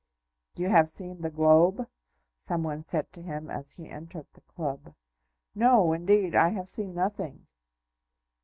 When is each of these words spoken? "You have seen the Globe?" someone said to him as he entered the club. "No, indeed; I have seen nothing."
"You 0.55 0.67
have 0.69 0.89
seen 0.89 1.21
the 1.21 1.29
Globe?" 1.29 1.87
someone 2.35 2.81
said 2.81 3.11
to 3.11 3.21
him 3.21 3.51
as 3.51 3.73
he 3.73 3.87
entered 3.87 4.25
the 4.33 4.41
club. 4.41 4.95
"No, 5.53 5.93
indeed; 5.93 6.33
I 6.33 6.49
have 6.49 6.67
seen 6.69 6.95
nothing." 6.95 7.45